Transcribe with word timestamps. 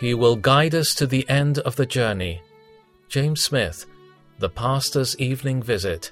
He 0.00 0.14
will 0.14 0.36
guide 0.36 0.74
us 0.74 0.94
to 0.94 1.06
the 1.06 1.28
end 1.28 1.58
of 1.58 1.76
the 1.76 1.84
journey. 1.84 2.40
James 3.10 3.42
Smith, 3.42 3.84
The 4.38 4.48
Pastor's 4.48 5.14
Evening 5.18 5.62
Visit. 5.62 6.10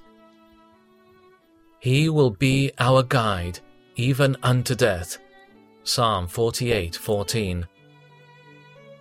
He 1.81 2.11
will 2.11 2.31
be 2.31 2.71
our 2.79 3.03
guide, 3.03 3.61
even 3.97 4.37
unto 4.43 4.75
death. 4.75 5.17
Psalm 5.85 6.29
48:14. 6.29 7.67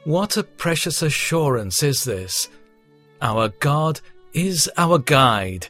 What 0.05 0.37
a 0.37 0.43
precious 0.43 1.01
assurance 1.01 1.83
is 1.83 2.05
this! 2.05 2.47
Our 3.21 3.49
God 3.49 3.99
is 4.31 4.69
our 4.77 4.99
guide. 4.99 5.67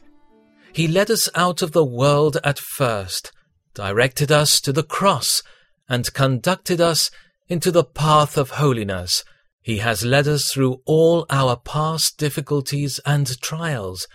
He 0.72 0.86
led 0.86 1.10
us 1.10 1.28
out 1.34 1.60
of 1.60 1.72
the 1.72 1.84
world 1.84 2.36
at 2.44 2.60
first, 2.60 3.32
directed 3.74 4.30
us 4.30 4.60
to 4.60 4.72
the 4.72 4.84
cross, 4.84 5.42
and 5.88 6.14
conducted 6.14 6.80
us 6.80 7.10
into 7.48 7.70
the 7.70 7.84
path 7.84 8.36
of 8.36 8.50
holiness. 8.50 9.24
He 9.62 9.78
has 9.78 10.04
led 10.04 10.28
us 10.28 10.50
through 10.52 10.80
all 10.86 11.26
our 11.30 11.56
past 11.56 12.18
difficulties 12.18 13.00
and 13.04 13.40
trials. 13.40 14.06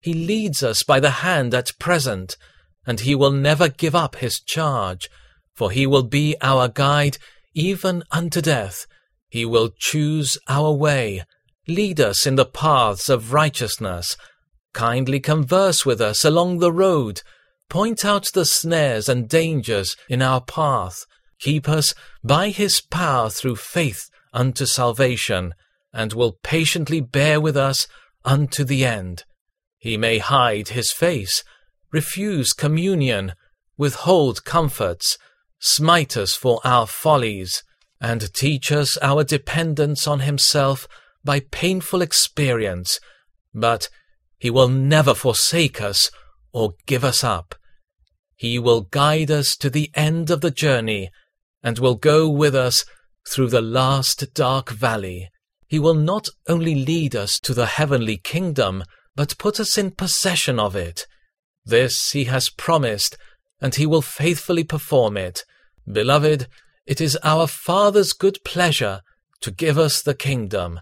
He 0.00 0.14
leads 0.14 0.62
us 0.62 0.82
by 0.82 1.00
the 1.00 1.22
hand 1.22 1.54
at 1.54 1.78
present, 1.78 2.36
and 2.86 3.00
he 3.00 3.14
will 3.14 3.32
never 3.32 3.68
give 3.68 3.94
up 3.94 4.16
his 4.16 4.40
charge, 4.40 5.08
for 5.54 5.70
he 5.70 5.86
will 5.86 6.02
be 6.02 6.36
our 6.40 6.68
guide 6.68 7.18
even 7.54 8.02
unto 8.10 8.40
death. 8.40 8.86
He 9.28 9.44
will 9.44 9.70
choose 9.76 10.38
our 10.48 10.72
way, 10.72 11.24
lead 11.66 12.00
us 12.00 12.26
in 12.26 12.36
the 12.36 12.44
paths 12.44 13.08
of 13.08 13.32
righteousness, 13.32 14.16
kindly 14.72 15.18
converse 15.18 15.84
with 15.84 16.00
us 16.00 16.24
along 16.24 16.58
the 16.58 16.72
road, 16.72 17.22
point 17.68 18.04
out 18.04 18.26
the 18.32 18.44
snares 18.44 19.08
and 19.08 19.28
dangers 19.28 19.96
in 20.08 20.22
our 20.22 20.40
path, 20.40 21.04
keep 21.38 21.68
us 21.68 21.94
by 22.22 22.50
his 22.50 22.80
power 22.80 23.30
through 23.30 23.56
faith 23.56 24.08
unto 24.32 24.66
salvation, 24.66 25.54
and 25.92 26.12
will 26.12 26.38
patiently 26.42 27.00
bear 27.00 27.40
with 27.40 27.56
us 27.56 27.86
unto 28.24 28.64
the 28.64 28.84
end. 28.84 29.24
He 29.78 29.96
may 29.96 30.18
hide 30.18 30.68
his 30.68 30.92
face, 30.92 31.42
refuse 31.92 32.52
communion, 32.52 33.32
withhold 33.78 34.44
comforts, 34.44 35.16
smite 35.58 36.16
us 36.16 36.34
for 36.34 36.60
our 36.64 36.86
follies, 36.86 37.62
and 38.00 38.32
teach 38.34 38.70
us 38.70 38.98
our 38.98 39.24
dependence 39.24 40.06
on 40.06 40.20
himself 40.20 40.86
by 41.24 41.40
painful 41.40 42.02
experience, 42.02 43.00
but 43.54 43.88
he 44.38 44.50
will 44.50 44.68
never 44.68 45.14
forsake 45.14 45.80
us 45.80 46.10
or 46.52 46.74
give 46.86 47.04
us 47.04 47.24
up. 47.24 47.54
He 48.34 48.58
will 48.58 48.82
guide 48.82 49.30
us 49.30 49.56
to 49.56 49.70
the 49.70 49.90
end 49.94 50.30
of 50.30 50.42
the 50.42 50.50
journey 50.50 51.10
and 51.62 51.78
will 51.78 51.94
go 51.94 52.28
with 52.28 52.54
us 52.54 52.84
through 53.28 53.48
the 53.48 53.60
last 53.60 54.34
dark 54.34 54.70
valley. 54.70 55.30
He 55.68 55.78
will 55.78 55.94
not 55.94 56.28
only 56.48 56.74
lead 56.74 57.16
us 57.16 57.40
to 57.40 57.54
the 57.54 57.66
heavenly 57.66 58.18
kingdom, 58.18 58.84
but 59.16 59.38
put 59.38 59.58
us 59.58 59.76
in 59.76 59.90
possession 59.90 60.60
of 60.60 60.76
it. 60.76 61.06
This 61.64 62.10
he 62.12 62.24
has 62.24 62.50
promised, 62.50 63.16
and 63.60 63.74
he 63.74 63.86
will 63.86 64.02
faithfully 64.02 64.62
perform 64.62 65.16
it. 65.16 65.44
Beloved, 65.90 66.46
it 66.86 67.00
is 67.00 67.18
our 67.24 67.46
Father's 67.46 68.12
good 68.12 68.38
pleasure 68.44 69.00
to 69.40 69.50
give 69.50 69.78
us 69.78 70.02
the 70.02 70.14
kingdom. 70.14 70.80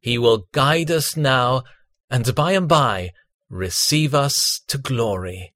He 0.00 0.18
will 0.18 0.48
guide 0.52 0.90
us 0.90 1.16
now, 1.16 1.62
and 2.10 2.34
by 2.34 2.52
and 2.52 2.68
by 2.68 3.12
receive 3.48 4.14
us 4.14 4.62
to 4.68 4.78
glory. 4.78 5.54